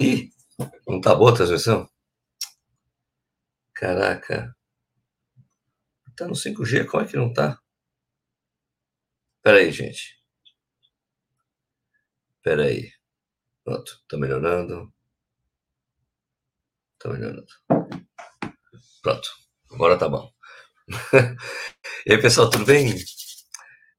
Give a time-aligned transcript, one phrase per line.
[0.00, 0.28] Ih,
[0.88, 1.88] não tá boa a transmissão?
[3.72, 4.52] Caraca.
[6.16, 7.58] Tá no 5G, como é que não tá?
[9.42, 10.18] Pera aí, gente.
[12.42, 12.90] Pera aí.
[13.64, 14.92] Pronto, tá melhorando.
[16.98, 17.46] Tá melhorando.
[19.02, 19.28] Pronto,
[19.72, 20.30] agora tá bom.
[22.06, 22.94] e aí, pessoal, tudo bem?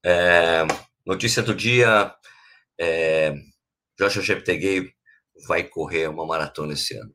[0.03, 0.63] É,
[1.05, 2.13] notícia do dia:
[2.79, 3.33] é,
[3.97, 4.94] Joshua Cheptegei
[5.47, 7.13] vai correr uma maratona esse ano.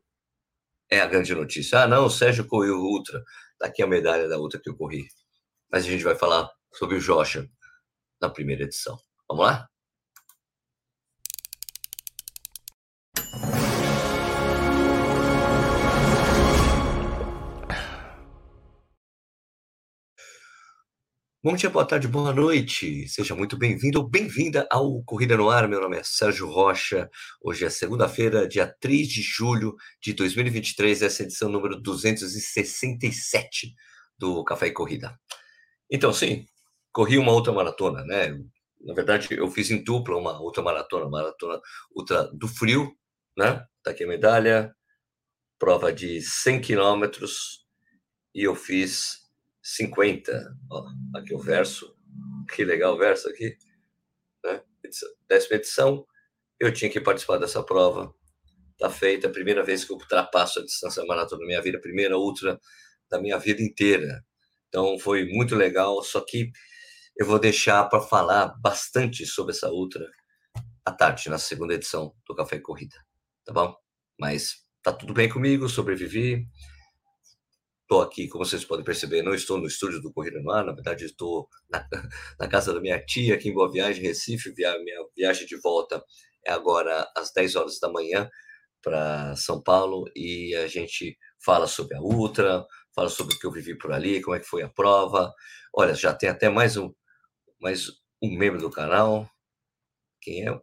[0.89, 1.83] É a grande notícia.
[1.83, 3.23] Ah, não, o Sérgio correu Ultra.
[3.57, 5.07] Tá aqui a medalha da Ultra que eu corri.
[5.71, 7.47] Mas a gente vai falar sobre o Joshua
[8.21, 8.97] na primeira edição.
[9.27, 9.70] Vamos lá?
[21.43, 23.07] Bom dia, boa tarde, boa noite.
[23.07, 25.67] Seja muito bem-vindo ou bem-vinda ao Corrida no Ar.
[25.67, 27.09] Meu nome é Sérgio Rocha.
[27.41, 33.73] Hoje é segunda-feira, dia 3 de julho de 2023, essa é edição número 267
[34.19, 35.19] do Café e Corrida.
[35.89, 36.45] Então, sim,
[36.93, 38.39] corri uma outra maratona, né?
[38.79, 41.59] Na verdade, eu fiz em dupla uma outra maratona, maratona
[41.95, 42.95] ultra do frio,
[43.35, 43.65] né?
[43.81, 44.75] Tá aqui a medalha,
[45.57, 47.65] prova de 100 quilômetros,
[48.31, 49.20] e eu fiz
[49.61, 50.57] 50.
[50.71, 51.95] Ó, aqui o verso.
[52.53, 53.57] Que legal o verso aqui.
[54.43, 54.61] Né?
[55.27, 56.05] Décima edição.
[56.59, 58.13] Eu tinha que participar dessa prova.
[58.77, 59.27] Tá feita.
[59.27, 61.79] A primeira vez que eu ultrapasso a distância maratona na minha vida.
[61.79, 62.59] Primeira ultra
[63.09, 64.23] da minha vida inteira.
[64.67, 66.01] Então foi muito legal.
[66.03, 66.51] Só que
[67.17, 70.09] eu vou deixar para falar bastante sobre essa ultra
[70.85, 72.95] à tarde, na segunda edição do Café Corrida.
[73.45, 73.75] Tá bom?
[74.19, 76.47] Mas tá tudo bem comigo, sobrevivi.
[77.91, 80.71] Estou aqui, como vocês podem perceber, não estou no estúdio do Corrida no Ar, na
[80.71, 81.85] verdade estou na,
[82.39, 84.53] na, casa da minha tia aqui em Boa Viagem, Recife.
[84.53, 86.01] Via, minha viagem de volta
[86.47, 88.29] é agora às 10 horas da manhã
[88.81, 93.51] para São Paulo e a gente fala sobre a Ultra, fala sobre o que eu
[93.51, 95.29] vivi por ali, como é que foi a prova.
[95.75, 96.93] Olha, já tem até mais um,
[97.59, 97.87] mais
[98.23, 99.29] um membro do canal.
[100.21, 100.57] Quem é?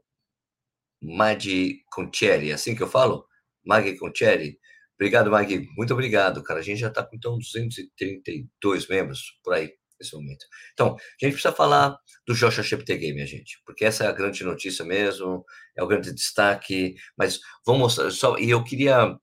[1.03, 3.27] Madi Contieri, é assim que eu falo?
[3.67, 4.59] Maggie Contieri.
[5.01, 5.69] Obrigado, Mag.
[5.77, 6.59] Muito obrigado, cara.
[6.59, 10.45] A gente já está com então 232 membros por aí nesse momento.
[10.73, 14.45] Então, a gente precisa falar do Joshua Cheptegei, minha gente, porque essa é a grande
[14.45, 15.45] notícia mesmo,
[15.77, 16.97] é o grande destaque.
[17.17, 18.37] Mas vamos mostrar só.
[18.39, 19.17] E eu queria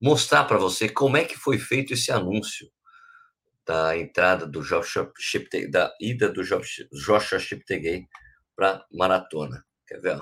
[0.00, 2.68] mostrar para você como é que foi feito esse anúncio
[3.66, 8.06] da entrada do Joshua Cheptegei, da ida do Joshua Cheptegei
[8.56, 9.64] para maratona.
[9.86, 10.20] Quer ver?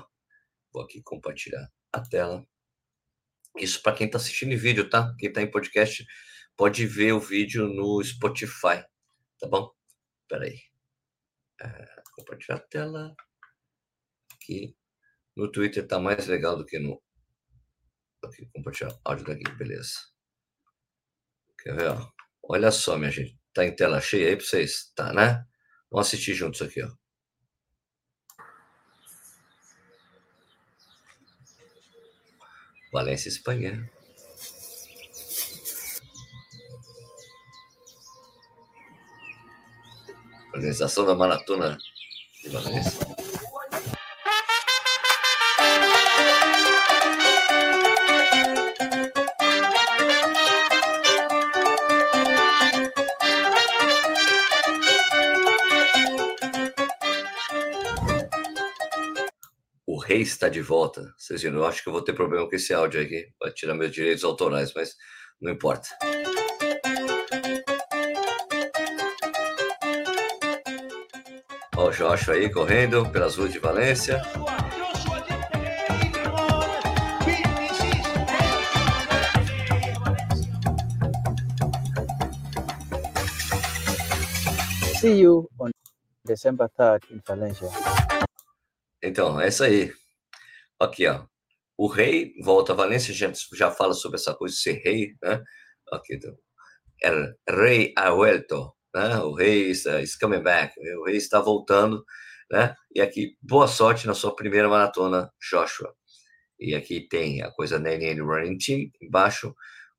[0.73, 2.45] Vou aqui compartilhar a tela.
[3.57, 5.15] Isso para quem está assistindo em vídeo, tá?
[5.17, 6.05] Quem está em podcast
[6.55, 8.83] pode ver o vídeo no Spotify,
[9.39, 9.71] tá bom?
[10.21, 10.59] Espera aí.
[11.61, 13.15] É, compartilhar a tela.
[14.33, 14.75] Aqui.
[15.35, 17.01] No Twitter tá mais legal do que no.
[18.23, 19.93] Aqui, compartilhar áudio daqui, beleza.
[21.61, 22.11] Quer ver, ó?
[22.43, 23.37] Olha só, minha gente.
[23.53, 24.91] Tá em tela cheia aí para vocês?
[24.95, 25.43] Tá, né?
[25.91, 26.89] Vamos assistir juntos aqui, ó.
[32.97, 33.87] Valência, Espanha.
[40.51, 41.77] Organização da Maratona
[42.41, 43.26] de Valência.
[60.19, 61.13] Está de volta.
[61.15, 63.75] Vocês viram, eu acho que eu vou ter problema com esse áudio aqui, para tirar
[63.75, 64.95] meus direitos autorais, mas
[65.39, 65.87] não importa.
[71.75, 74.19] Ó, o Joshua aí correndo pelas ruas de Valência.
[84.99, 85.69] See you on
[86.25, 87.69] December 3rd in Valencia.
[89.01, 89.93] Então, é isso aí.
[90.79, 91.25] Aqui, ó.
[91.77, 95.43] O rei volta a Valência, já, já fala sobre essa coisa de ser rei, né?
[95.91, 96.35] Aqui, então.
[97.01, 99.17] El rei ha vuelto, né?
[99.19, 102.03] O rei está is coming back, o rei está voltando,
[102.51, 102.75] né?
[102.95, 105.93] E aqui, boa sorte na sua primeira maratona, Joshua.
[106.59, 109.53] E aqui tem a coisa da NN Running Team embaixo,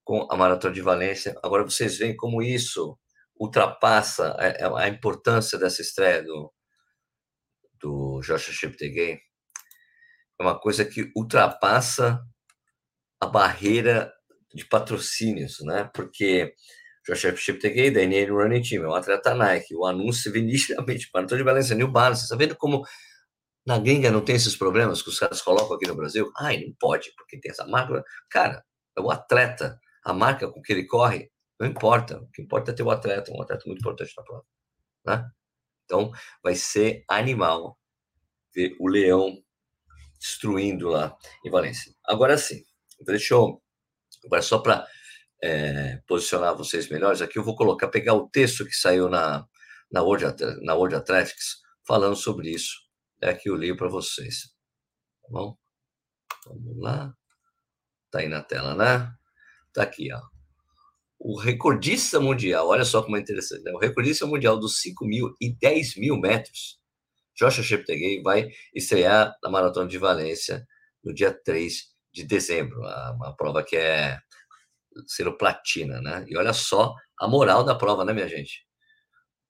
[0.04, 1.34] com a maratona de Valência.
[1.42, 2.98] Agora vocês veem como isso
[3.38, 6.52] ultrapassa a, a importância dessa estreia do,
[7.80, 9.20] do Joshua Cheptegei
[10.38, 12.22] é uma coisa que ultrapassa
[13.20, 14.12] a barreira
[14.54, 15.90] de patrocínios, né?
[15.92, 16.54] Porque
[17.06, 21.38] Joshua Cheptegei, da NN Running Team, é um atleta Nike, o anúncio vem nitidamente, Maratona
[21.38, 22.84] de Valência, New Balance, está vendo como
[23.66, 26.30] Na gringa não tem esses problemas que os caras colocam aqui no Brasil?
[26.38, 28.04] Ai, não pode, porque tem essa marca.
[28.30, 28.64] Cara,
[28.96, 31.30] é o atleta, a marca com que ele corre,
[31.60, 32.18] não importa.
[32.20, 34.44] O que importa é ter o atleta, um atleta muito importante na prova.
[35.06, 35.30] Né?
[35.84, 36.12] Então,
[36.42, 37.78] vai ser animal
[38.54, 39.42] ver o Leão
[40.18, 41.94] destruindo lá em Valência.
[42.04, 42.62] Agora sim,
[43.00, 43.62] deixa eu.
[44.24, 44.86] Agora, só para
[45.42, 49.46] é, posicionar vocês melhores, aqui eu vou colocar, pegar o texto que saiu na,
[49.90, 50.24] na, World,
[50.62, 52.74] na World Athletics falando sobre isso.
[53.22, 54.52] É aqui eu li para vocês.
[55.22, 55.56] Tá bom?
[56.46, 57.14] Vamos lá.
[58.10, 59.12] Tá aí na tela, né?
[59.72, 60.20] Tá aqui, ó.
[61.18, 63.72] O recordista mundial, olha só como é interessante, né?
[63.72, 66.78] O recordista mundial dos 5 mil e 10 mil metros,
[67.38, 70.66] Joshua Cheptegei, vai estrear na Maratona de Valência
[71.04, 72.80] no dia 3 de dezembro.
[72.80, 74.18] Uma prova que é
[75.06, 76.24] sendo platina, né?
[76.28, 78.66] E olha só a moral da prova, né, minha gente?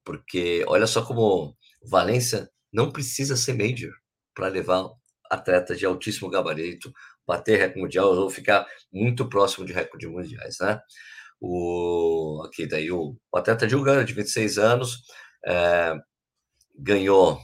[0.05, 1.57] Porque olha só como
[1.91, 3.93] Valência não precisa ser major
[4.35, 4.89] para levar
[5.31, 6.93] atletas de altíssimo gabarito,
[7.27, 10.81] bater recorde mundial ou ficar muito próximo de recorde mundiais, né?
[11.41, 15.03] O, aqui daí o, o atleta de Uganda, de 26 anos,
[15.47, 15.95] é,
[16.77, 17.41] ganhou,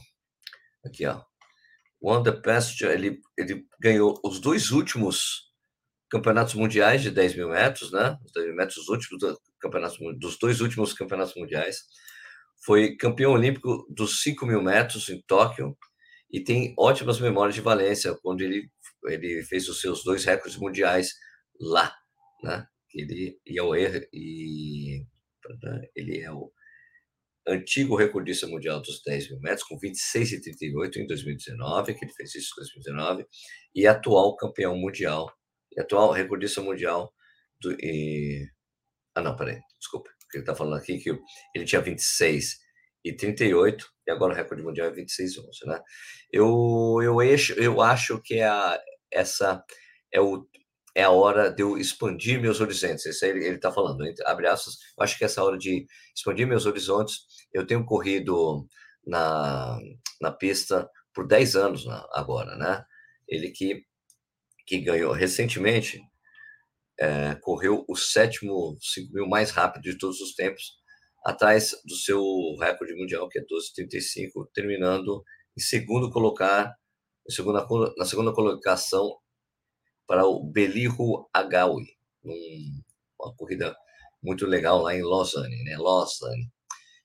[0.85, 1.21] aqui ó,
[2.01, 5.45] One the Past, ele, ele ganhou os dois últimos
[6.09, 8.17] campeonatos mundiais de 10 mil metros, né?
[8.23, 9.39] Os 10 mil metros últimos do
[10.19, 11.77] dos dois últimos campeonatos mundiais.
[12.63, 15.75] Foi campeão olímpico dos 5 mil metros em Tóquio
[16.31, 18.69] e tem ótimas memórias de Valência, onde ele,
[19.05, 21.13] ele fez os seus dois recordes mundiais
[21.59, 21.93] lá,
[22.43, 22.65] né?
[22.93, 25.05] Ele e é o e
[25.95, 26.51] ele é o
[27.47, 32.49] antigo recordista mundial dos 10 mil metros, com 26,38 em 2019, que ele fez isso
[32.53, 33.25] em 2019,
[33.73, 35.31] e atual campeão mundial
[35.79, 37.13] atual recordista mundial
[37.59, 37.73] do.
[37.79, 38.47] E...
[39.15, 40.09] Ah, não, peraí, desculpa.
[40.33, 41.09] Ele está falando aqui que
[41.55, 42.57] ele tinha 26
[43.05, 45.79] e 38, e agora o recorde mundial é 26 11, né?
[46.31, 48.81] Eu, eu, acho, eu acho que é a,
[49.11, 49.63] essa
[50.11, 50.45] é, o,
[50.95, 53.05] é a hora de eu expandir meus horizontes.
[53.05, 54.75] Isso aí ele está falando, abre aspas.
[54.97, 57.19] Eu acho que essa hora de expandir meus horizontes.
[57.53, 58.65] Eu tenho corrido
[59.05, 59.77] na,
[60.21, 62.83] na pista por 10 anos agora, né?
[63.27, 63.83] Ele que
[64.65, 66.01] que ganhou recentemente,
[66.99, 70.63] é, correu o sétimo 5 mil mais rápido de todos os tempos,
[71.23, 72.21] atrás do seu
[72.59, 75.23] recorde mundial, que é 12,35, terminando
[75.57, 76.73] em segundo colocar,
[77.29, 77.65] segunda,
[77.97, 79.17] na segunda colocação
[80.07, 81.97] para o Beliru Agawi,
[83.19, 83.75] uma corrida
[84.21, 85.77] muito legal lá em Lausanne, né?
[85.77, 86.51] Lausanne.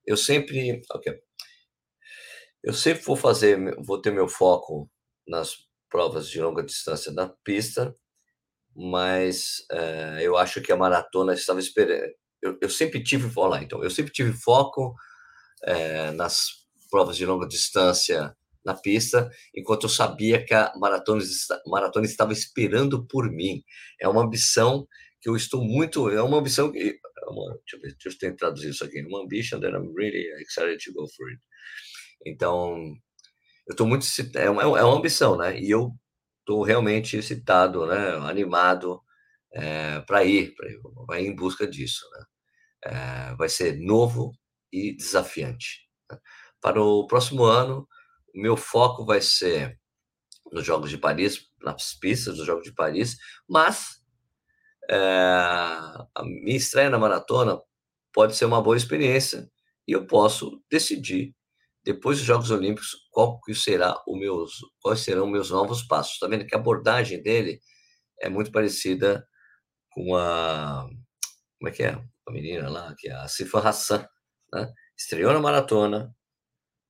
[0.07, 1.21] Eu sempre, okay.
[2.63, 4.91] eu sempre vou fazer, vou ter meu foco
[5.27, 7.95] nas provas de longa distância na pista,
[8.75, 12.13] mas é, eu acho que a maratona estava esperando.
[12.43, 14.95] Eu, eu, sempre tive lá, então eu sempre tive foco
[15.65, 21.23] é, nas provas de longa distância na pista, enquanto eu sabia que a maratona,
[21.67, 23.63] maratona estava esperando por mim.
[24.01, 24.87] É uma ambição
[25.21, 26.09] que eu estou muito.
[26.11, 26.79] É uma ambição que.
[26.79, 29.03] Deixa, eu ver, deixa eu tentar traduzir isso aqui.
[29.03, 31.41] Uma ambition that I'm really excited to go for it.
[32.27, 32.95] Então,
[33.67, 34.05] eu estou muito
[34.37, 35.59] é uma, é uma ambição, né?
[35.59, 35.93] E eu
[36.41, 38.17] estou realmente excitado, né?
[38.29, 39.01] Animado
[39.53, 40.55] é, para ir,
[41.07, 42.25] para ir em busca disso, né?
[42.83, 44.33] É, vai ser novo
[44.73, 45.89] e desafiante.
[46.11, 46.19] Né?
[46.61, 47.87] Para o próximo ano,
[48.35, 49.79] o meu foco vai ser
[50.53, 53.17] nos Jogos de Paris, nas pistas dos Jogos de Paris,
[53.49, 54.01] mas
[54.91, 57.61] é, a minha estreia na maratona
[58.13, 59.49] pode ser uma boa experiência
[59.87, 61.35] e eu posso decidir
[61.83, 66.15] depois dos Jogos Olímpicos, qual que será o meus, quais serão meus novos passos?
[66.15, 67.61] Está vendo que a abordagem dele
[68.21, 69.27] é muito parecida
[69.91, 70.87] com a
[71.59, 74.07] como é que é a menina lá, que é a Sifan Hassan,
[74.53, 74.73] né?
[74.97, 76.15] Estreou na maratona,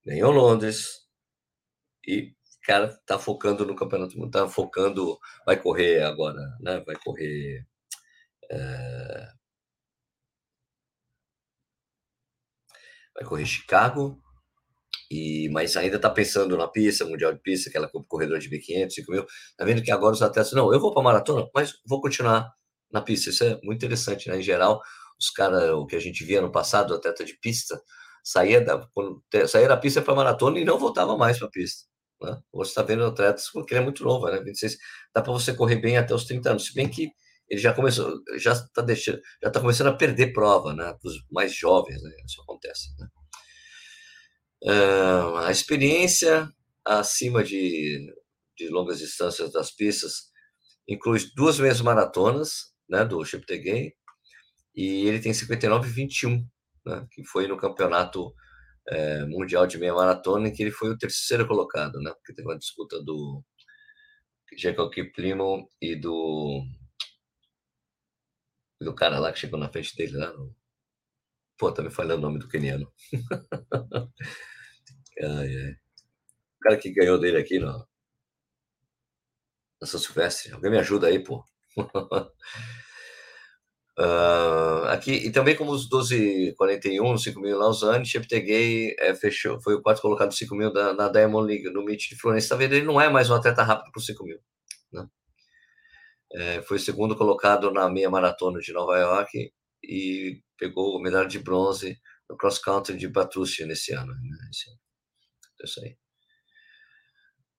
[0.04, 1.09] ganhou Londres
[2.06, 6.82] e cara tá focando no campeonato, tá focando, vai correr agora, né?
[6.86, 7.66] Vai correr
[8.50, 9.28] é...
[13.14, 14.20] vai correr Chicago,
[15.10, 19.12] e, mas ainda está pensando na pista, mundial de pista, aquela corredor de 1.500, 5
[19.12, 19.26] mil.
[19.50, 22.52] Está vendo que agora os atletas, não, eu vou para maratona, mas vou continuar
[22.92, 23.30] na pista.
[23.30, 24.38] Isso é muito interessante, né?
[24.38, 24.80] Em geral,
[25.18, 27.80] os caras, o que a gente via no passado, o atleta de pista,
[28.24, 28.88] saía da,
[29.48, 31.89] saía da pista para maratona e não voltava mais para a pista.
[32.20, 32.38] Né?
[32.52, 34.40] Você está vendo atletas, porque ele é muito novo, né?
[34.40, 34.76] 26,
[35.14, 37.10] dá para você correr bem até os 30 anos, se bem que
[37.48, 40.84] ele já começou, já está deixando, já está começando a perder prova, né?
[40.84, 42.10] Para os mais jovens, né?
[42.26, 43.08] Isso acontece, né?
[44.62, 46.48] Uh, a experiência
[46.84, 48.12] acima de,
[48.56, 50.30] de longas distâncias das pistas
[50.86, 53.94] inclui duas meias maratonas né, do Cheptegei
[54.74, 56.44] e ele tem 59,21,
[56.84, 58.34] né, que foi no campeonato
[58.90, 62.12] é, mundial de meia maratona, em que ele foi o terceiro colocado, né?
[62.12, 63.42] Porque teve uma disputa do
[64.56, 66.64] Jacob Kiplimo e do
[68.80, 70.32] do cara lá que chegou na frente dele lá.
[71.58, 72.90] Pô, tá me falando o nome do keniano.
[75.22, 75.72] ai, ai.
[75.72, 77.86] O cara que ganhou dele aqui no...
[79.80, 80.52] na São Silvestre.
[80.52, 81.44] Alguém me ajuda aí, pô.
[84.00, 89.82] Uh, aqui, e também como os 12,41, 5 mil Lausanne, Cheptegei é, fechou, foi o
[89.82, 92.48] quarto colocado no 5 mil da, na Diamond League, no Meet de Florença.
[92.48, 92.72] Tá vendo?
[92.72, 94.38] Ele não é mais um atleta rápido os 5 mil.
[94.90, 95.06] Né?
[96.32, 99.52] É, foi o segundo colocado na meia maratona de Nova York
[99.84, 104.14] e pegou medalha de bronze no cross country de Batrúcia nesse ano.
[104.14, 104.48] Né?
[104.50, 104.70] Esse,
[105.54, 105.96] então, isso aí.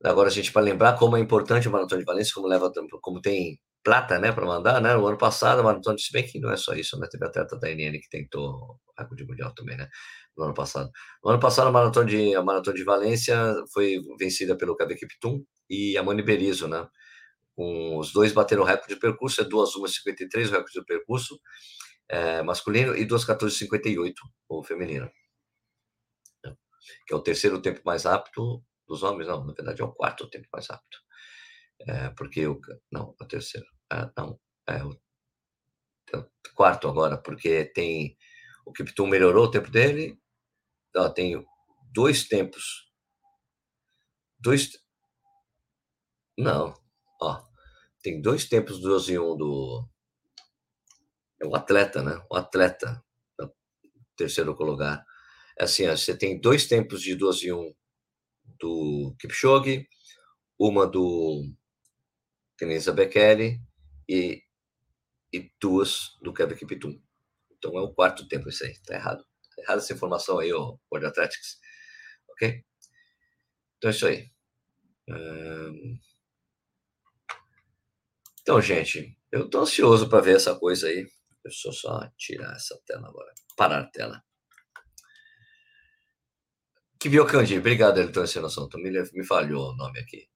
[0.03, 3.21] Agora, a gente, para lembrar como é importante o Maratona de Valência, como, leva, como
[3.21, 4.95] tem prata, né, para mandar, né?
[4.95, 7.07] O ano passado, maratona, se bem que não é só isso, né?
[7.11, 9.89] Teve atleta da NN que tentou recorde mundial também, né?
[10.37, 10.91] No ano passado.
[11.23, 13.37] No ano passado, a maratona de, a maratona de Valência
[13.73, 16.87] foi vencida pelo Cabe Kiptum e a Mani Berizzo, né?
[17.55, 21.39] Com os dois bateram o recorde de percurso, é 2:1:53 o recorde de percurso
[22.09, 24.13] é, masculino e 2:14:58
[24.49, 25.09] o feminino.
[27.07, 30.29] Que é o terceiro tempo mais rápido dos homens, não, na verdade é o quarto
[30.29, 30.97] tempo mais rápido
[31.87, 32.59] é, porque o.
[32.91, 33.65] Não, o terceiro.
[34.17, 34.91] Não, é o,
[36.13, 38.17] é o, quarto agora, porque tem.
[38.65, 40.19] O Kiptum melhorou o tempo dele.
[40.93, 41.45] Não, tem
[41.93, 42.89] dois tempos.
[44.39, 44.71] Dois.
[46.37, 46.73] Não,
[47.21, 47.43] ó.
[48.01, 49.87] Tem dois tempos do 12 e 1 do.
[51.41, 52.23] É o atleta, né?
[52.29, 53.03] O atleta.
[54.15, 55.03] Terceiro lugar.
[55.59, 57.73] É assim, ó, você tem dois tempos de 12 e 1
[58.59, 59.87] do Kipchoge,
[60.59, 61.43] uma do
[62.61, 63.59] Kenenisa Bekele
[64.07, 64.43] e,
[65.33, 67.01] e duas do Kevin Kipitum.
[67.57, 68.79] Então é o quarto tempo isso aí.
[68.85, 69.25] Tá errado.
[69.55, 71.57] Tá errada essa informação aí, o World Athletics.
[72.29, 72.63] Ok?
[73.77, 74.31] Então é isso aí.
[78.41, 81.07] Então, gente, eu tô ansioso para ver essa coisa aí.
[81.43, 83.33] Deixa eu só tirar essa tela agora.
[83.57, 84.23] Parar a tela.
[86.99, 88.69] Que Biocandi, obrigado, Elton Encenação.
[88.75, 90.29] Me, me falhou o nome aqui.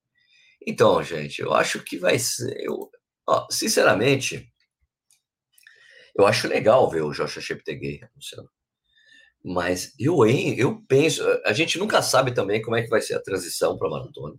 [0.65, 2.55] Então, gente, eu acho que vai ser.
[2.60, 2.89] Eu,
[3.27, 4.51] ó, sinceramente,
[6.15, 8.50] eu acho legal ver o Joshua Cheptegei, Luciano.
[9.43, 11.24] Mas eu, eu penso.
[11.45, 14.36] A gente nunca sabe também como é que vai ser a transição para maratona.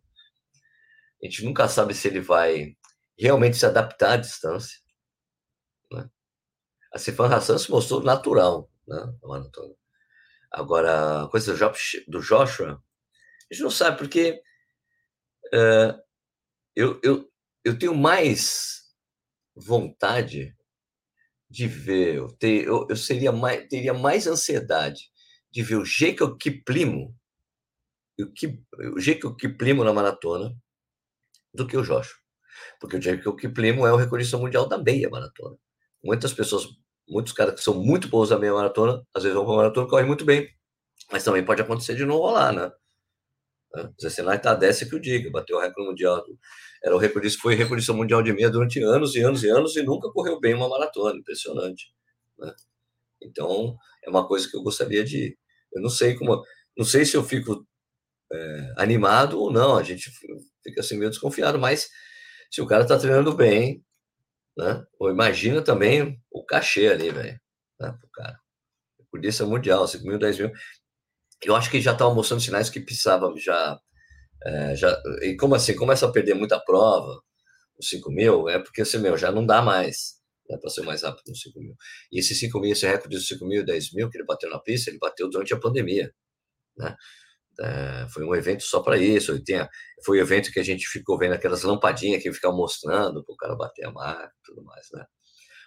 [1.22, 2.76] A gente nunca sabe se ele vai
[3.18, 4.78] realmente se adaptar à distância.
[5.92, 6.08] Né?
[6.92, 9.74] A Stefan Hassan se mostrou natural né, na maratona.
[10.50, 11.54] Agora, a coisa
[12.08, 12.82] do Joshua,
[13.50, 14.42] a gente não sabe, porque
[15.52, 16.05] uh,
[16.76, 17.28] eu, eu,
[17.64, 18.82] eu tenho mais
[19.56, 20.54] vontade
[21.48, 25.10] de ver, eu, ter, eu, eu seria mais, teria mais ansiedade
[25.50, 27.16] de ver o Jacob Kiplimo,
[28.20, 28.62] o, Kip,
[28.94, 30.54] o Jacob Kiplimo na maratona,
[31.54, 32.16] do que o Joshua.
[32.80, 35.56] Porque o Jacob Kiplimo é o recordista mundial da meia maratona.
[36.04, 36.66] Muitas pessoas,
[37.08, 39.86] muitos caras que são muito bons na meia maratona, às vezes vão para a maratona
[39.86, 40.48] e correm muito bem.
[41.10, 42.70] Mas também pode acontecer de não rolar, né?
[43.74, 43.90] Né?
[44.00, 46.24] Zé Senai está desce que o diga, bateu o recorde mundial.
[46.82, 49.82] Era o recordista, foi recordista mundial de meia durante anos e anos e anos e
[49.82, 51.92] nunca correu bem uma maratona, impressionante.
[52.38, 52.52] Né?
[53.22, 55.36] Então, é uma coisa que eu gostaria de.
[55.72, 56.42] Eu não sei como.
[56.76, 57.66] Não sei se eu fico
[58.32, 60.10] é, animado ou não, a gente
[60.62, 61.88] fica assim meio desconfiado, mas
[62.50, 63.84] se o cara está treinando bem,
[64.56, 64.84] né?
[64.98, 67.38] Ou imagina também o cachê ali, velho,
[67.80, 68.38] né, pro cara.
[68.98, 70.52] Recordista mundial, 5 mil, 10 mil
[71.42, 73.78] eu acho que já estava mostrando sinais que precisava já,
[74.44, 75.02] é, já.
[75.22, 75.74] E como assim?
[75.74, 77.20] Começa a perder muita prova,
[77.78, 80.16] os 5 mil, é porque assim, meu, já não dá mais
[80.48, 81.74] né, para ser mais rápido nos 5 mil.
[82.12, 84.50] E esses 5 mil, esse recorde dos 5 mil e 10 mil que ele bateu
[84.50, 86.12] na pista, ele bateu durante a pandemia.
[86.76, 86.94] Né?
[87.58, 89.42] É, foi um evento só para isso.
[89.44, 89.66] Tem,
[90.04, 93.36] foi um evento que a gente ficou vendo aquelas lampadinhas que ficam mostrando para o
[93.36, 94.86] cara bater a marca e tudo mais.
[94.92, 95.04] Né?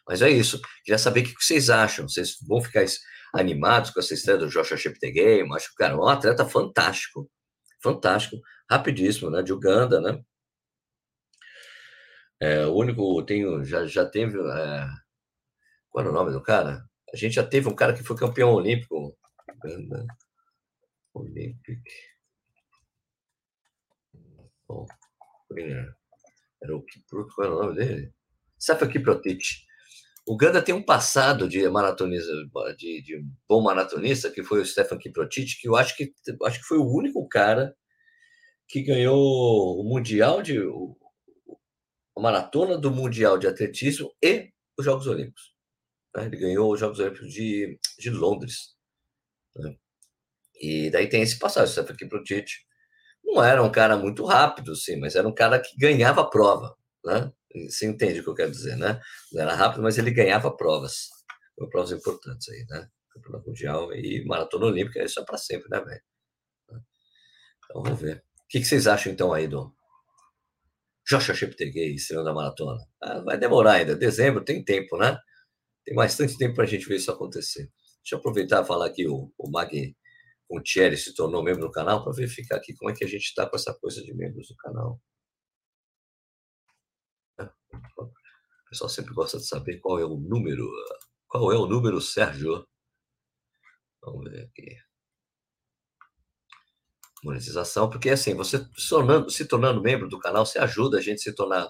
[0.08, 0.60] Mas é isso.
[0.84, 2.08] Queria saber o que vocês acham.
[2.08, 2.84] Vocês vão ficar
[3.33, 7.29] animados com essa estreia do Joshua Cheptegei, acho que cara é um atleta fantástico,
[7.81, 8.38] fantástico,
[8.69, 10.21] rapidíssimo, né, de Uganda, né,
[12.41, 14.88] é, o único, tenho, já, já teve, é,
[15.89, 16.83] qual é o nome do cara?
[17.13, 19.17] A gente já teve um cara que foi campeão olímpico,
[19.50, 20.05] Uganda,
[21.13, 21.81] Olympic,
[24.69, 24.86] Bom,
[26.62, 26.86] era o
[27.33, 28.13] qual era o nome dele?
[28.55, 29.65] Safa Kiprotich.
[30.29, 32.31] O Ganda tem um passado de maratonista,
[32.77, 36.67] de, de bom maratonista, que foi o Stefan Kiprotich, que eu acho que acho que
[36.67, 37.75] foi o único cara
[38.67, 40.59] que ganhou o mundial de
[42.15, 45.51] a maratona do mundial de atletismo e os Jogos Olímpicos.
[46.15, 46.27] Né?
[46.27, 48.75] Ele ganhou os Jogos Olímpicos de, de Londres.
[49.55, 49.75] Né?
[50.62, 52.67] E daí tem esse passagem, Stefan Kiprotich
[53.24, 57.33] não era um cara muito rápido, sim, mas era um cara que ganhava prova, né?
[57.70, 59.00] Você entende o que eu quero dizer, né?
[59.32, 61.08] Não era rápido, mas ele ganhava provas,
[61.72, 62.88] provas importantes aí, né?
[63.12, 66.01] Campeonato Mundial e Maratona Olímpica, isso é para sempre, né, velho?
[67.65, 68.18] Então vamos ver.
[68.18, 69.74] O que vocês acham então aí do
[71.08, 72.79] Joshua Cheptegei estreando da maratona?
[73.01, 75.18] Ah, vai demorar ainda, dezembro tem tempo, né?
[75.86, 77.70] Tem bastante tempo para a gente ver isso acontecer.
[78.03, 79.96] Deixa eu aproveitar e falar aqui o, o Mag
[80.63, 83.48] Thierry se tornou membro do canal para verificar aqui como é que a gente está
[83.48, 85.00] com essa coisa de membros do canal.
[87.98, 90.69] O pessoal sempre gosta de saber qual é o número.
[91.27, 92.67] Qual é o número, Sérgio?
[94.01, 94.77] Vamos ver aqui.
[97.24, 101.17] Monetização, porque assim, você se tornando, se tornando membro do canal, você ajuda a gente
[101.17, 101.67] a se tornar,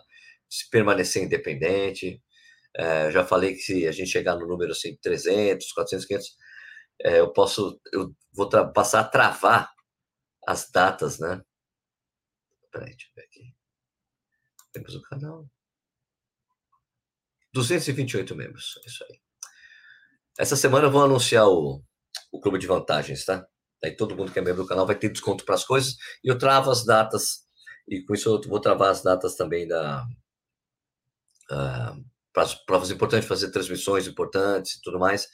[0.50, 2.22] se permanecer independente.
[2.76, 6.38] É, já falei que se a gente chegar no número assim, 300, 400, 500,
[7.02, 9.72] é, eu posso, eu vou passar a travar
[10.48, 11.42] as datas, né?
[12.72, 13.56] Peraí, deixa eu ver aqui.
[14.72, 15.50] Temos o canal.
[17.54, 19.20] 228 membros, é isso aí.
[20.38, 21.84] Essa semana eu vou anunciar o,
[22.32, 23.46] o clube de vantagens, tá?
[23.82, 26.30] Daí todo mundo que é membro do canal vai ter desconto para as coisas e
[26.30, 27.46] eu travo as datas
[27.88, 30.06] e com isso eu vou travar as datas também da
[31.52, 35.26] uh, para as provas importantes, fazer transmissões importantes e tudo mais.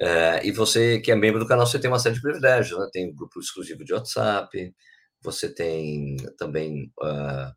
[0.00, 2.88] Uh, e você que é membro do canal, você tem uma série de privilégios, né?
[2.92, 4.74] Tem um grupo exclusivo de WhatsApp,
[5.22, 7.52] você tem também uh,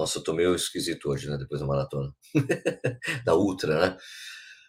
[0.00, 1.36] nossa, eu tô meio esquisito hoje, né?
[1.36, 2.10] Depois da maratona.
[3.22, 3.98] da Ultra, né?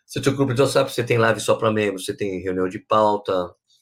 [0.06, 2.68] Você tem o grupo de WhatsApp, você tem live só para membros, você tem reunião
[2.68, 3.32] de pauta,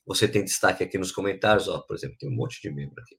[0.06, 3.18] você tem destaque aqui nos comentários, ó, por exemplo, tem um monte de membro aqui.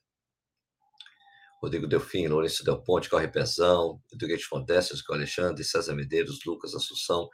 [1.61, 7.29] Rodrigo Delfim, Lourenço Del Ponte, Corre Pezão, Eduardo Fontes, com Alexandre, César Medeiros, Lucas Assunção,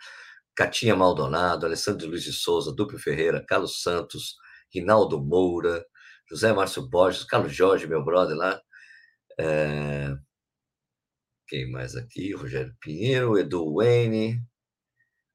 [0.57, 4.35] Catinha Maldonado, Alessandro Luiz de Souza, Duplo Ferreira, Carlos Santos,
[4.75, 5.85] Rinaldo Moura,
[6.27, 8.59] José Márcio Borges, Carlos Jorge, meu brother lá,
[9.39, 10.17] é,
[11.47, 12.33] quem mais aqui?
[12.33, 14.43] Rogério Pinheiro, Edu Wayne,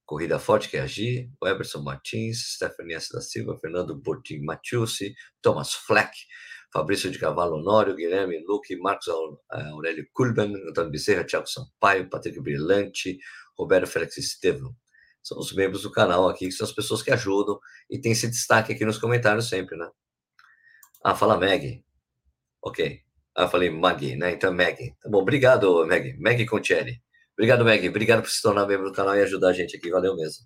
[0.06, 3.14] Corrida Forte que é agir, o Eberson Martins, Stephanie S.
[3.14, 6.12] da Silva, Fernando Bortin Matiusi, Thomas Fleck,
[6.74, 9.08] Fabrício de Cavallo Honório, Guilherme Luque, Marcos
[9.50, 13.18] Aurélio Kulben, Antônio Bezerra, Thiago Sampaio, Patrick Brilhante,
[13.58, 14.76] Roberto Félix Estevam.
[15.24, 18.28] São os membros do canal aqui, que são as pessoas que ajudam e tem esse
[18.28, 19.88] destaque aqui nos comentários sempre, né?
[21.04, 21.84] Ah, fala Meg.
[22.62, 23.02] Ok.
[23.36, 24.32] Ah, falei Maggie, né?
[24.34, 24.96] Então, Meg.
[25.02, 26.18] Tá bom, obrigado, Meg.
[26.20, 27.02] Meg Contieri.
[27.34, 27.88] Obrigado, Meg.
[27.88, 29.90] Obrigado por se tornar membro do canal e ajudar a gente aqui.
[29.90, 30.46] Valeu mesmo.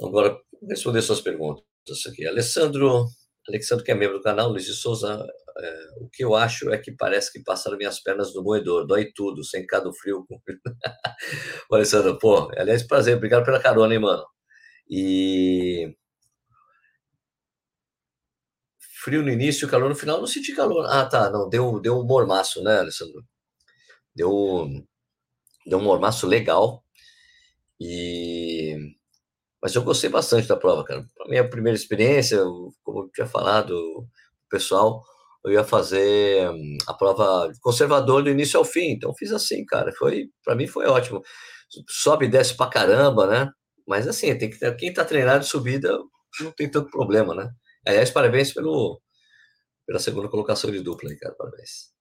[0.00, 0.38] Agora,
[0.68, 1.64] responder suas perguntas
[2.08, 2.26] aqui.
[2.26, 3.06] Alessandro,
[3.48, 5.26] Alexandre, que é membro do canal, Luiz de Souza,
[5.58, 9.12] é, o que eu acho é que parece que passaram minhas pernas no moedor, dói
[9.14, 10.26] tudo, sem cá do frio.
[11.70, 14.24] Alessandro, pô, aliás, prazer, obrigado pela carona, hein, mano.
[14.88, 15.94] E
[19.02, 20.86] frio no início, calor no final, não senti calor.
[20.86, 23.24] Ah, tá, não, deu, deu um mormaço, né, Alessandro?
[24.14, 24.68] Deu,
[25.66, 26.84] deu um mormaço legal.
[27.80, 28.76] E
[29.62, 31.04] mas eu gostei bastante da prova, cara.
[31.16, 32.38] Para minha primeira experiência,
[32.82, 34.08] como eu tinha falado, o
[34.50, 35.04] pessoal,
[35.44, 38.90] eu ia fazer hum, a prova conservador do início ao fim.
[38.90, 39.92] Então fiz assim, cara.
[39.92, 41.22] Foi, para mim foi ótimo.
[41.88, 43.50] Sobe e desce pra caramba, né?
[43.86, 45.96] Mas assim, tem que quem tá treinado de subida
[46.40, 47.50] não tem tanto problema, né?
[47.86, 49.00] Aliás, parabéns pelo,
[49.86, 51.34] pela segunda colocação de dupla cara.
[51.34, 51.92] Parabéns.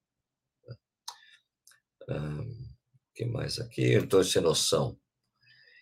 [2.09, 2.71] Um,
[3.13, 4.05] que mais aqui?
[4.07, 4.97] Tô sem noção.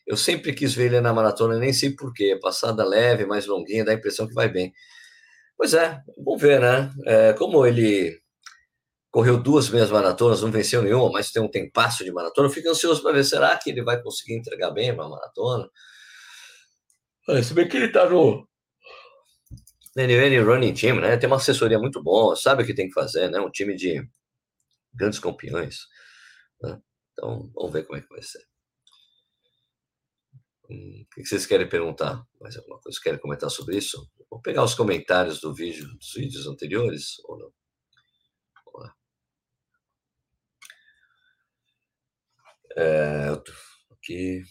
[0.07, 2.37] Eu sempre quis ver ele na maratona, nem sei porquê.
[2.41, 4.73] Passada leve, mais longuinha, dá a impressão que vai bem.
[5.57, 6.91] Pois é, vamos ver, né?
[7.05, 8.19] É, como ele
[9.11, 12.69] correu duas meias maratonas, não venceu nenhuma, mas tem um tempasso de maratona, eu fico
[12.69, 15.69] ansioso para ver, será que ele vai conseguir entregar bem uma maratona?
[17.43, 18.47] Se bem que ele está no
[19.97, 21.17] NN Running Team, né?
[21.17, 23.39] Tem uma assessoria muito boa, sabe o que tem que fazer, né?
[23.39, 24.07] Um time de
[24.93, 25.87] grandes campeões.
[26.61, 26.79] Né?
[27.13, 28.41] Então, vamos ver como é que vai ser.
[30.69, 32.23] Hum, o que vocês querem perguntar?
[32.39, 32.99] Mais alguma coisa?
[33.01, 34.09] Querem comentar sobre isso?
[34.29, 37.51] Vou pegar os comentários do vídeo, dos vídeos anteriores ou não?
[38.65, 38.95] Vamos lá.
[42.77, 43.29] É,
[43.91, 44.43] aqui.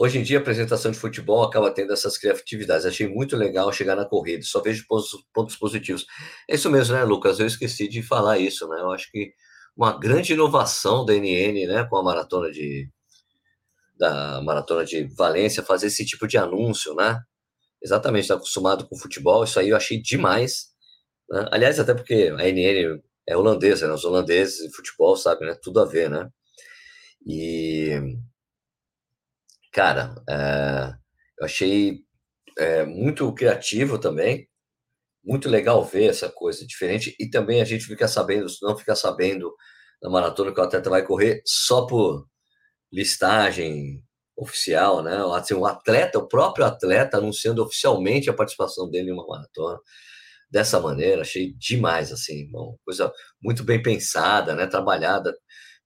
[0.00, 2.86] Hoje em dia, a apresentação de futebol acaba tendo essas criatividades.
[2.86, 6.06] Achei muito legal chegar na corrida, só vejo pontos positivos.
[6.48, 7.40] É isso mesmo, né, Lucas?
[7.40, 8.80] Eu esqueci de falar isso, né?
[8.80, 9.32] Eu acho que
[9.76, 12.88] uma grande inovação da NN, né, com a maratona de
[13.98, 17.20] da maratona de Valência, fazer esse tipo de anúncio, né?
[17.82, 20.68] Exatamente, está acostumado com futebol, isso aí eu achei demais.
[21.30, 21.48] Né?
[21.52, 23.94] Aliás, até porque a NN é holandesa, né?
[23.94, 25.56] Os holandeses e futebol, sabe, né?
[25.62, 26.28] Tudo a ver, né?
[27.26, 28.16] E
[29.78, 30.92] cara, é,
[31.38, 32.00] eu achei
[32.58, 34.48] é, muito criativo também,
[35.24, 37.14] muito legal ver essa coisa diferente.
[37.20, 39.54] E também a gente fica sabendo, não fica sabendo
[40.02, 42.26] na maratona que o atleta vai correr só por
[42.92, 44.02] listagem
[44.36, 45.16] oficial, né?
[45.36, 49.78] Assim, o atleta, o próprio atleta anunciando oficialmente a participação dele em uma maratona.
[50.50, 53.12] Dessa maneira, achei demais, assim, uma coisa
[53.42, 54.66] muito bem pensada, né?
[54.66, 55.32] Trabalhada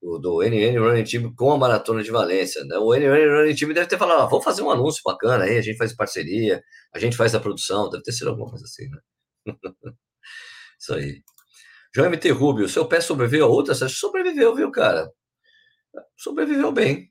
[0.02, 2.64] o, do NN Running Team com a Maratona de Valência.
[2.64, 2.76] Né?
[2.76, 5.78] O NN Running Team deve ter falado, ah, fazer um anúncio bacana aí, a gente
[5.78, 6.62] faz parceria,
[6.92, 8.98] a gente faz a produção, deve ter sido alguma coisa assim, né?
[10.78, 11.22] Isso aí.
[11.94, 13.74] João MT Rubio, seu pé sobreviveu a outra?
[13.74, 15.10] Você sobreviveu, viu, cara?
[16.16, 17.10] Sobreviveu bem.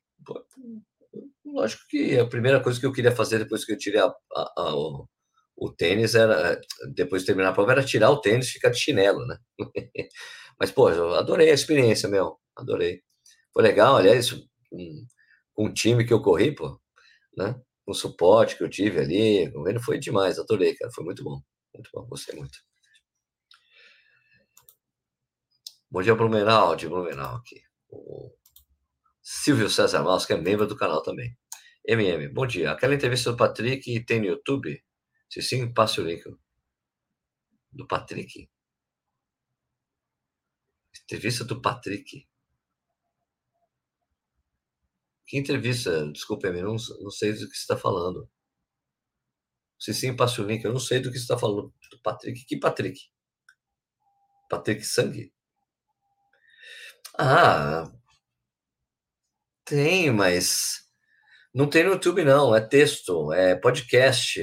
[1.46, 4.54] Lógico que a primeira coisa que eu queria fazer depois que eu tirei a, a,
[4.58, 5.08] a, o,
[5.56, 6.60] o, tênis era,
[6.94, 9.38] depois de terminar a prova, era tirar o tênis e ficar de chinelo, né?
[10.62, 12.40] Mas, pô, eu adorei a experiência, meu.
[12.56, 13.02] Adorei.
[13.52, 14.30] Foi legal, aliás,
[15.54, 16.80] com o time que eu corri, pô,
[17.36, 17.60] né?
[17.84, 20.92] Com o suporte que eu tive ali, o ele foi demais, adorei, cara.
[20.94, 21.42] Foi muito bom.
[21.74, 22.60] Muito bom, gostei muito.
[25.90, 27.64] Bom dia, Blumenau, de Blumenau aqui.
[27.90, 28.32] O
[29.20, 31.36] Silvio César Maus, que é membro do canal também.
[31.88, 32.70] MM, bom dia.
[32.70, 34.80] Aquela entrevista do Patrick tem no YouTube?
[35.28, 36.24] Se sim, passe o link.
[37.72, 38.48] Do Patrick.
[41.12, 42.26] Entrevista do Patrick.
[45.28, 46.10] Que entrevista?
[46.10, 48.30] Desculpe, eu não, não sei do que você está falando.
[49.78, 50.64] Se sim, passe o link.
[50.64, 51.74] Eu não sei do que você está falando.
[51.92, 52.46] Do Patrick.
[52.46, 52.98] Que Patrick?
[54.50, 55.34] Patrick Sangue?
[57.20, 57.92] Ah,
[59.66, 60.80] tem, mas
[61.54, 62.56] não tem no YouTube, não.
[62.56, 64.40] É texto, é podcast.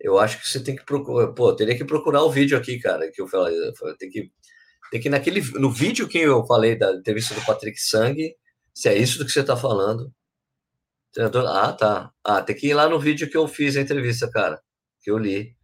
[0.00, 1.32] Eu acho que você tem que procurar.
[1.32, 3.08] Pô, teria que procurar o vídeo aqui, cara.
[3.12, 3.54] Que eu falei.
[3.98, 4.32] Tem que,
[4.90, 8.34] tem que naquele, no vídeo que eu falei da entrevista do Patrick Sangue,
[8.72, 10.12] se é isso do que você está falando.
[11.12, 12.12] Treinador, ah, tá.
[12.24, 14.60] Ah, tem que ir lá no vídeo que eu fiz a entrevista, cara.
[15.00, 15.56] Que eu li.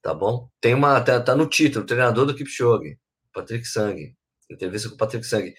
[0.00, 0.48] Tá bom?
[0.60, 1.00] Tem uma.
[1.00, 2.98] Tá, tá no título, treinador do Kipchoge,
[3.32, 4.14] Patrick Sang.
[4.50, 5.52] Entrevista com o Patrick Sang.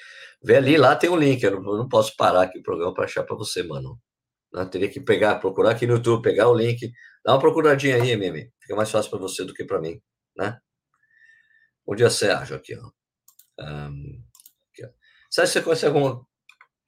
[0.44, 1.44] Vê ali, lá tem um link.
[1.44, 4.00] Eu não, eu não, posso parar aqui o programa para achar para você, mano.
[4.54, 6.92] Eu teria que pegar, procurar aqui no YouTube, pegar o link.
[7.26, 8.52] Dá uma procuradinha aí, MM.
[8.62, 10.00] Fica mais fácil para você do que para mim,
[10.38, 10.58] né?
[11.86, 12.92] Bom dia, Sérgio, aqui, ó.
[13.60, 14.24] Um,
[14.72, 14.90] aqui, ó.
[15.30, 16.26] Sérgio, você conhece alguma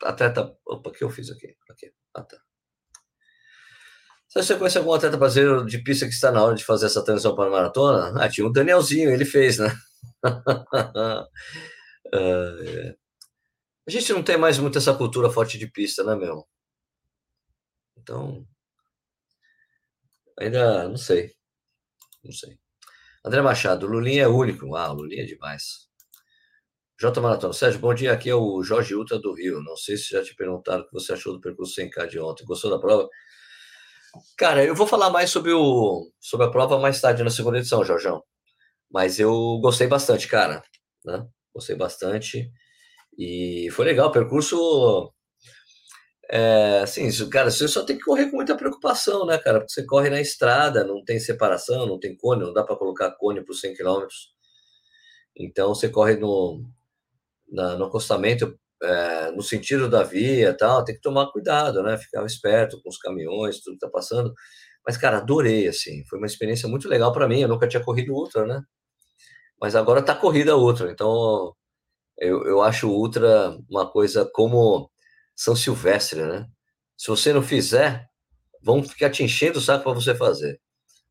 [0.03, 0.57] atleta.
[0.65, 1.55] Opa, o que eu fiz aqui?
[1.69, 1.93] Aqui.
[2.13, 2.37] Ah, tá.
[4.29, 7.35] Você conhece algum atleta brasileiro de pista que está na hora de fazer essa transição
[7.35, 8.21] para a maratona?
[8.21, 9.67] Ah, tinha um Danielzinho, ele fez, né?
[10.25, 11.27] uh,
[13.87, 16.45] a gente não tem mais muito essa cultura forte de pista, né, meu?
[17.97, 18.45] Então,
[20.39, 21.33] ainda não sei.
[22.23, 22.59] Não sei.
[23.25, 24.75] André Machado, Lulinha é único.
[24.75, 25.87] Ah, Lulinha é demais.
[27.01, 27.53] J Maratona.
[27.53, 28.13] Sérgio, bom dia.
[28.13, 29.63] Aqui é o Jorge Ultra do Rio.
[29.63, 32.45] Não sei se já te perguntaram o que você achou do percurso 100K de ontem.
[32.45, 33.09] Gostou da prova?
[34.37, 37.83] Cara, eu vou falar mais sobre, o, sobre a prova mais tarde na segunda edição,
[37.83, 38.23] Jorjão.
[38.91, 40.63] Mas eu gostei bastante, cara.
[41.03, 41.25] Né?
[41.51, 42.51] Gostei bastante.
[43.17, 44.09] E foi legal.
[44.09, 45.11] O percurso.
[46.29, 49.59] É, assim, cara, você só tem que correr com muita preocupação, né, cara?
[49.59, 53.11] Porque você corre na estrada, não tem separação, não tem cone, não dá para colocar
[53.11, 54.05] cone por 100 km.
[55.35, 56.63] Então você corre no,
[57.51, 61.97] na, no acostamento, é, no sentido da via tal, tem que tomar cuidado, né?
[61.97, 64.33] Ficar esperto com os caminhões, tudo que tá passando.
[64.85, 66.05] Mas, cara, adorei, assim.
[66.09, 67.41] Foi uma experiência muito legal para mim.
[67.41, 68.61] Eu nunca tinha corrido ultra, né?
[69.61, 70.91] Mas agora tá corrida ultra.
[70.91, 71.55] Então,
[72.19, 74.91] eu, eu acho ultra uma coisa como
[75.35, 76.47] São Silvestre, né?
[76.97, 78.07] Se você não fizer,
[78.63, 80.59] vão ficar te enchendo o saco para você fazer.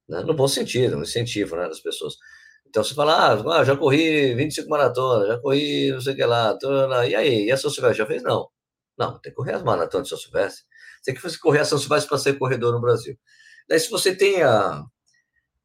[0.08, 0.22] Né?
[0.22, 2.14] No bom sentido, um incentivo né, das pessoas.
[2.66, 6.56] Então você fala, ah, já corri 25 maratonas, já corri não sei o que lá,
[7.08, 8.22] e aí, e a São Silvestre já fez?
[8.22, 8.48] Não.
[8.98, 10.64] Não, tem que correr as maratonas de São Silvestre.
[11.04, 13.16] Tem que correr a São Silvestre para ser corredor no Brasil.
[13.68, 14.82] Daí, se você tem a.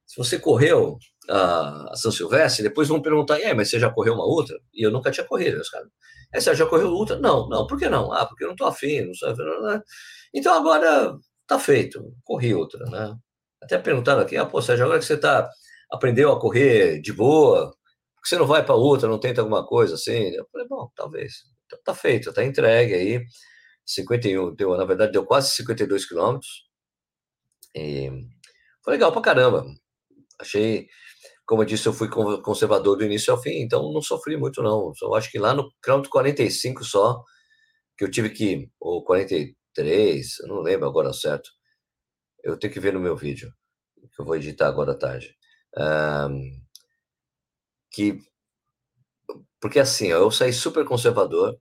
[0.06, 0.98] Se você correu
[1.30, 4.60] a, São Silvestre, depois vão perguntar, é, mas você já correu uma outra?
[4.74, 5.90] E eu nunca tinha corrido, os caras.
[6.34, 7.18] É, você já correu outra?
[7.20, 8.12] Não, não, por que não?
[8.12, 9.30] Ah, porque eu não estou afim, não sei.
[10.34, 11.16] Então agora
[11.48, 13.16] tá feito, corri outra, né?
[13.62, 15.50] Até perguntaram aqui, ah, pô, Sérgio, agora que você está
[15.92, 17.72] aprendeu a correr de boa,
[18.16, 20.30] por que você não vai para outra, não tenta alguma coisa assim?
[20.30, 21.34] Eu falei, bom, talvez.
[21.66, 23.26] Então, tá feito, tá entregue aí.
[23.86, 26.68] 51, deu, na verdade, deu quase 52 quilômetros.
[27.76, 28.12] E
[28.84, 29.66] foi legal pra caramba.
[30.40, 30.88] Achei,
[31.50, 32.08] como eu disse, eu fui
[32.44, 34.94] conservador do início ao fim, então não sofri muito, não.
[34.94, 37.24] Só acho que lá no quilômetro 45 só,
[37.98, 41.50] que eu tive que, ou 43, eu não lembro agora certo.
[42.44, 43.52] Eu tenho que ver no meu vídeo,
[44.16, 45.36] que eu vou editar agora à tarde
[47.92, 48.20] que
[49.60, 51.58] porque assim, eu saí super conservador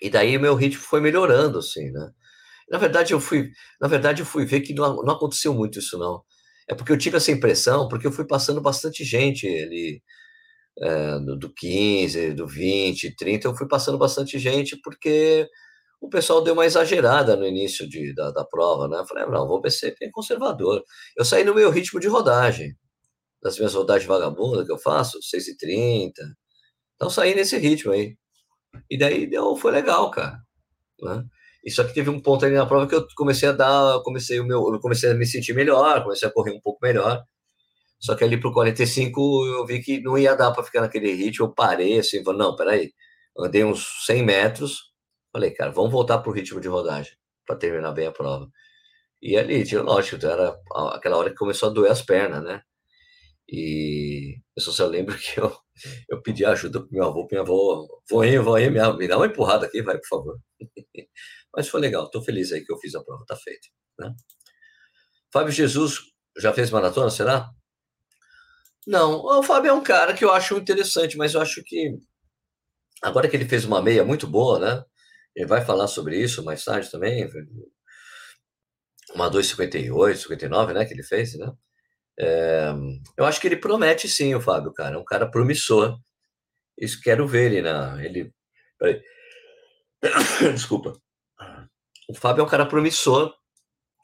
[0.00, 2.10] e daí meu ritmo foi melhorando, assim, né?
[2.70, 5.98] Na verdade, eu fui, na verdade, eu fui ver que não, não aconteceu muito isso,
[5.98, 6.22] não.
[6.68, 10.02] É porque eu tive essa impressão, porque eu fui passando bastante gente ali,
[10.80, 15.48] é, do 15, do 20, 30, eu fui passando bastante gente, porque
[16.00, 18.98] o pessoal deu uma exagerada no início de, da, da prova, né?
[18.98, 20.82] Eu falei, não, vou ser bem conservador.
[21.16, 22.76] Eu saí no meu ritmo de rodagem,
[23.42, 26.22] das minhas rodagens vagabundas que eu faço, 6 e 30.
[26.96, 28.16] Então, saí nesse ritmo aí.
[28.90, 30.38] E daí deu, foi legal, cara.
[31.02, 31.24] Né?
[31.70, 34.44] Só que teve um ponto ali na prova que eu comecei a dar, comecei o
[34.46, 37.22] meu, eu comecei a me sentir melhor, comecei a correr um pouco melhor.
[38.00, 41.46] Só que ali pro 45 eu vi que não ia dar para ficar naquele ritmo,
[41.46, 42.92] eu parei assim, falei, não, peraí.
[43.38, 44.92] Andei uns 100 metros,
[45.32, 47.12] falei, cara, vamos voltar pro ritmo de rodagem
[47.46, 48.48] para terminar bem a prova.
[49.22, 50.56] E ali, lógico, era
[50.94, 52.62] aquela hora que começou a doer as pernas, né?
[53.50, 55.56] E eu só lembro que eu,
[56.10, 59.66] eu pedi ajuda pro meu avô, pro meu avô, voinho, voinho, me dá uma empurrada
[59.66, 60.38] aqui, vai, por favor.
[61.54, 63.68] Mas foi legal, estou feliz aí que eu fiz a prova, está feito.
[63.98, 64.14] Né?
[65.32, 66.00] Fábio Jesus
[66.38, 67.50] já fez maratona, será?
[68.86, 71.98] Não, o Fábio é um cara que eu acho interessante, mas eu acho que
[73.02, 74.84] agora que ele fez uma meia muito boa, né?
[75.36, 77.28] Ele vai falar sobre isso mais tarde também.
[79.14, 80.84] Uma 2,58, 59, né?
[80.84, 81.52] Que ele fez, né?
[82.18, 82.72] É,
[83.16, 84.96] eu acho que ele promete sim, o Fábio, cara.
[84.96, 85.98] É um cara promissor.
[86.78, 88.04] Isso quero ver ele na.
[88.04, 88.32] Ele.
[88.78, 89.02] Peraí.
[90.54, 90.92] Desculpa.
[92.08, 93.34] O Fábio é um cara promissor.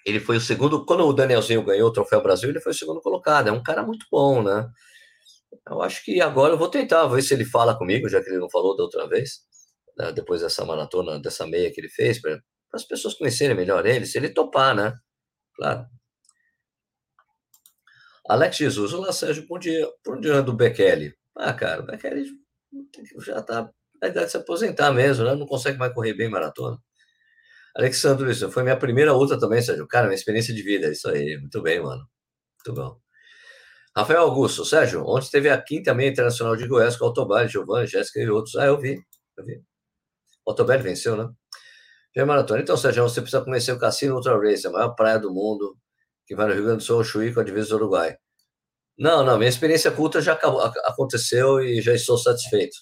[0.05, 0.85] Ele foi o segundo.
[0.85, 3.49] Quando o Danielzinho ganhou o Troféu Brasil, ele foi o segundo colocado.
[3.49, 4.71] É um cara muito bom, né?
[5.69, 8.39] Eu acho que agora eu vou tentar, ver se ele fala comigo, já que ele
[8.39, 9.41] não falou da outra vez,
[9.97, 10.13] né?
[10.13, 12.39] depois dessa maratona, dessa meia que ele fez, para
[12.73, 14.93] as pessoas conhecerem melhor ele, se ele topar, né?
[15.57, 15.87] Claro.
[18.29, 19.89] Alex Jesus, olá Sérgio, bom dia.
[20.03, 21.15] Por onde anda o Bekele?
[21.37, 22.27] Ah, cara, o Bekele
[23.21, 23.71] já está
[24.03, 25.35] na idade de se aposentar mesmo, né?
[25.35, 26.79] Não consegue mais correr bem maratona.
[27.77, 29.87] Alexandre, isso foi minha primeira outra também, Sérgio.
[29.89, 31.37] Cara, minha experiência de vida, isso aí.
[31.39, 32.07] Muito bem, mano.
[32.67, 32.99] Muito bom.
[33.97, 38.21] Rafael Augusto, Sérgio, ontem teve a quinta meia internacional de Goiás com Autobali, Giovanni, Jéssica
[38.21, 38.57] e outros.
[38.57, 39.01] Ah, eu vi,
[39.39, 39.63] eu vi.
[40.47, 41.29] O Autobali venceu, né?
[42.17, 42.61] Já maratona.
[42.61, 45.77] Então, Sérgio, você precisa conhecer o Cassino Ultra Race, a maior praia do mundo,
[46.27, 48.17] que vai no Rio Grande do Sul, Chuí, com a divisa do Uruguai.
[48.99, 52.77] Não, não, minha experiência culta já acabou, aconteceu e já estou satisfeito.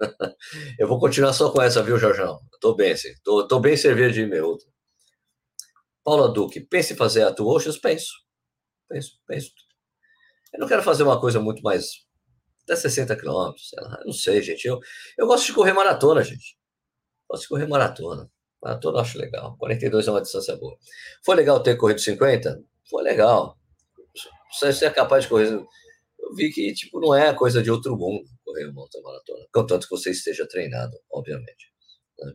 [0.78, 2.40] eu vou continuar só com essa, viu, Jorjão?
[2.54, 3.08] Estou bem, sim.
[3.08, 4.56] Estou bem servido de e-mail.
[6.04, 7.78] Paula Duque, pense em fazer a Oceans?
[7.78, 8.12] Penso.
[8.88, 9.50] Penso, penso.
[10.54, 12.06] Eu não quero fazer uma coisa muito mais.
[12.62, 13.98] Até 60 quilômetros, sei lá.
[14.00, 14.64] Eu não sei, gente.
[14.64, 14.78] Eu,
[15.18, 16.56] eu gosto de correr maratona, gente.
[17.28, 18.30] Gosto de correr maratona.
[18.62, 19.56] Maratona eu acho legal.
[19.58, 20.76] 42 é uma distância boa.
[21.24, 22.62] Foi legal ter corrido 50?
[22.88, 23.58] Foi legal.
[24.60, 25.52] Você é capaz de correr.
[25.52, 29.90] Eu vi que, tipo, não é coisa de outro mundo correr uma maratona, contanto que
[29.90, 31.72] você esteja treinado, obviamente.
[32.18, 32.32] Né?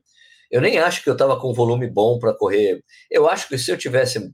[0.51, 2.83] Eu nem acho que eu estava com volume bom para correr.
[3.09, 4.33] Eu acho que se eu tivesse.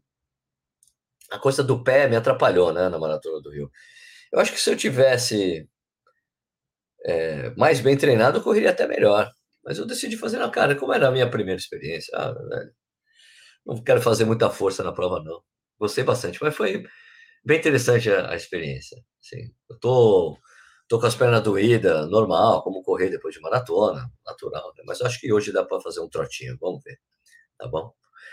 [1.30, 3.70] A coisa do pé me atrapalhou, né, na Maratona do Rio.
[4.32, 5.70] Eu acho que se eu tivesse
[7.06, 9.30] é, mais bem treinado, eu correria até melhor.
[9.64, 12.12] Mas eu decidi fazer na cara, como era a minha primeira experiência.
[12.18, 12.74] Ah, velho,
[13.66, 15.42] não quero fazer muita força na prova, não.
[15.78, 16.84] Gostei bastante, mas foi
[17.46, 18.98] bem interessante a, a experiência.
[19.22, 20.38] Assim, eu tô
[20.88, 24.74] Tô com as pernas doídas, normal, como correr depois de maratona, natural.
[24.78, 24.84] Né?
[24.86, 26.98] Mas acho que hoje dá para fazer um trotinho, vamos ver.
[27.58, 27.92] Tá bom?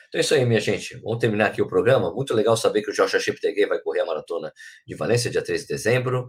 [0.09, 0.97] Então é isso aí, minha gente.
[1.01, 2.13] Vamos terminar aqui o programa.
[2.15, 4.53] Muito legal saber que o Joshua Cheptegei vai correr a maratona
[4.87, 6.29] de Valência, dia 13 de dezembro.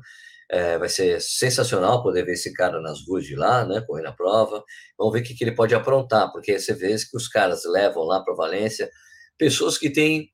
[0.50, 4.14] É, vai ser sensacional poder ver esse cara nas ruas de lá, né, correndo a
[4.14, 4.64] prova.
[4.98, 8.04] Vamos ver o que, que ele pode aprontar, porque você vê que os caras levam
[8.04, 8.90] lá para Valência
[9.38, 10.30] pessoas que têm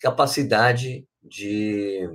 [0.00, 2.08] capacidade de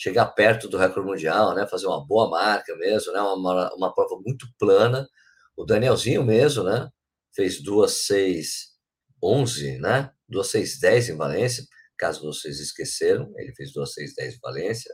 [0.00, 1.66] chegar perto do recorde mundial, né?
[1.66, 3.20] Fazer uma boa marca mesmo, né?
[3.20, 5.06] Uma, uma prova muito plana.
[5.54, 6.88] O Danielzinho mesmo, né?
[7.34, 8.70] Fez duas seis
[9.22, 10.10] onze, né?
[10.26, 11.62] Duas seis dez em Valência.
[11.98, 14.90] Caso vocês esqueceram, ele fez duas seis dez em Valência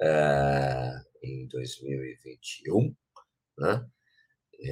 [0.00, 0.90] é,
[1.22, 2.96] em 2021,
[3.58, 3.86] né?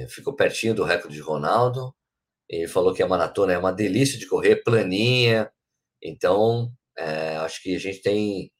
[0.09, 1.93] Ficou pertinho do recorde de Ronaldo.
[2.49, 5.51] Ele falou que a maratona é uma delícia de correr, planinha.
[6.01, 8.51] Então, é, acho que a gente tem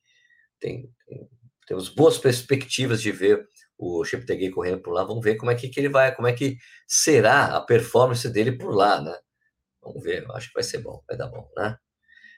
[0.63, 1.29] tem, tem,
[1.67, 3.45] temos boas perspectivas de ver
[3.77, 5.03] o Cheptegei correndo por lá.
[5.03, 8.53] Vamos ver como é que, que, ele vai, como é que será a performance dele
[8.53, 9.17] por lá, né?
[9.81, 11.77] Vamos ver, acho que vai ser bom, vai dar bom, né?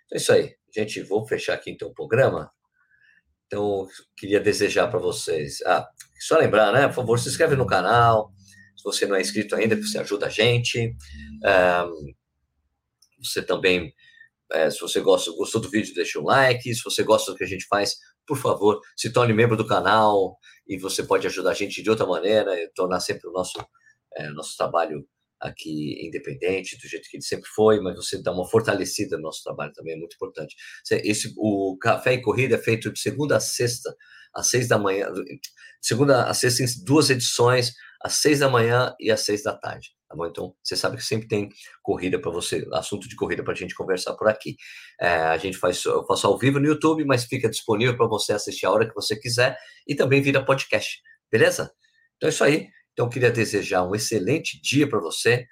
[0.06, 1.02] Então é isso aí, gente.
[1.04, 2.52] Vou fechar aqui então o programa.
[3.46, 5.62] Então, queria desejar para vocês.
[5.66, 5.88] Ah,
[6.20, 6.88] só lembrar, né?
[6.88, 8.32] Por favor, se inscreve no canal.
[8.76, 10.96] Se você não é inscrito ainda, você ajuda a gente.
[11.44, 12.14] Um,
[13.24, 13.94] você também,
[14.52, 16.74] é, se você gosta, gostou do vídeo, deixa um like.
[16.74, 20.38] Se você gosta do que a gente faz, por favor, se torne membro do canal
[20.68, 23.58] e você pode ajudar a gente de outra maneira, tornar sempre o nosso,
[24.16, 25.06] é, nosso trabalho
[25.40, 29.44] aqui independente, do jeito que ele sempre foi, mas você dá uma fortalecida no nosso
[29.44, 30.56] trabalho também, é muito importante.
[30.90, 33.96] Esse, o Café e Corrida é feito de segunda a sexta,
[34.34, 35.08] às seis da manhã,
[35.82, 37.74] segunda a sexta em duas edições,
[38.06, 39.90] às seis da manhã e às seis da tarde.
[40.08, 40.28] Tá bom?
[40.28, 41.50] Então, você sabe que sempre tem
[41.82, 44.56] corrida para você, assunto de corrida para a gente conversar por aqui.
[45.02, 48.34] É, a gente faz, eu faço ao vivo no YouTube, mas fica disponível para você
[48.34, 51.72] assistir a hora que você quiser e também vira podcast, beleza?
[52.16, 52.68] Então é isso aí.
[52.94, 55.48] Então, queria desejar um excelente dia para você.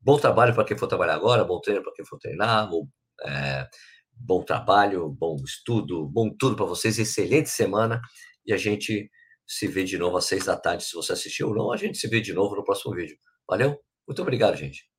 [0.00, 2.86] Bom trabalho para quem for trabalhar agora, bom treino para quem for treinar, bom,
[3.26, 3.66] é,
[4.12, 7.00] bom trabalho, bom estudo, bom tudo para vocês.
[7.00, 8.00] Excelente semana
[8.46, 9.10] e a gente
[9.50, 10.84] se vê de novo às seis da tarde.
[10.84, 13.18] Se você assistiu ou não, a gente se vê de novo no próximo vídeo.
[13.48, 13.76] Valeu?
[14.06, 14.89] Muito obrigado, gente.